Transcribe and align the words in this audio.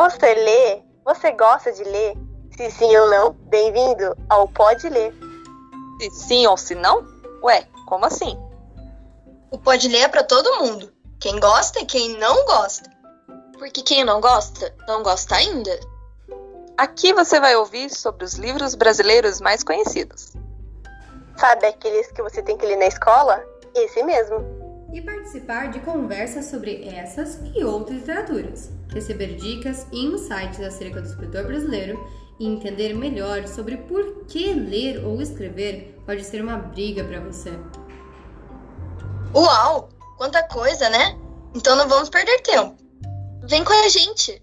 Você 0.00 0.32
lê? 0.34 0.82
Você 1.04 1.30
gosta 1.32 1.70
de 1.70 1.84
ler? 1.84 2.16
Se 2.56 2.70
sim 2.70 2.96
ou 2.96 3.10
não, 3.10 3.32
bem-vindo 3.32 4.16
ao 4.30 4.48
Pode 4.48 4.88
Ler. 4.88 5.12
Se 6.00 6.10
sim 6.12 6.46
ou 6.46 6.56
se 6.56 6.74
não? 6.74 7.06
Ué, 7.42 7.68
como 7.86 8.06
assim? 8.06 8.34
O 9.50 9.58
Pode 9.58 9.88
Ler 9.88 10.04
é 10.04 10.08
para 10.08 10.24
todo 10.24 10.64
mundo. 10.64 10.90
Quem 11.20 11.38
gosta 11.38 11.80
e 11.80 11.84
quem 11.84 12.16
não 12.16 12.46
gosta. 12.46 12.88
Porque 13.58 13.82
quem 13.82 14.02
não 14.02 14.22
gosta, 14.22 14.74
não 14.88 15.02
gosta 15.02 15.36
ainda. 15.36 15.78
Aqui 16.78 17.12
você 17.12 17.38
vai 17.38 17.54
ouvir 17.56 17.90
sobre 17.90 18.24
os 18.24 18.36
livros 18.36 18.74
brasileiros 18.74 19.38
mais 19.38 19.62
conhecidos. 19.62 20.32
Sabe 21.36 21.66
aqueles 21.66 22.10
que 22.10 22.22
você 22.22 22.42
tem 22.42 22.56
que 22.56 22.64
ler 22.64 22.78
na 22.78 22.86
escola? 22.86 23.44
Esse 23.74 24.02
mesmo. 24.02 24.59
E 24.92 25.00
participar 25.00 25.70
de 25.70 25.80
conversas 25.80 26.46
sobre 26.46 26.84
essas 26.84 27.40
e 27.54 27.62
outras 27.62 27.98
literaturas. 27.98 28.70
Receber 28.92 29.36
dicas 29.36 29.86
e 29.92 30.04
insights 30.04 30.60
acerca 30.60 31.00
do 31.00 31.06
escritor 31.06 31.44
brasileiro 31.44 31.98
e 32.40 32.46
entender 32.46 32.94
melhor 32.94 33.46
sobre 33.46 33.76
por 33.76 34.24
que 34.26 34.52
ler 34.52 35.04
ou 35.04 35.20
escrever 35.22 35.96
pode 36.04 36.24
ser 36.24 36.42
uma 36.42 36.56
briga 36.56 37.04
para 37.04 37.20
você. 37.20 37.50
Uau! 39.34 39.88
Quanta 40.16 40.42
coisa, 40.48 40.90
né? 40.90 41.16
Então 41.54 41.76
não 41.76 41.88
vamos 41.88 42.08
perder 42.08 42.40
tempo. 42.40 42.76
Vem 43.44 43.62
com 43.64 43.72
a 43.72 43.88
gente! 43.88 44.42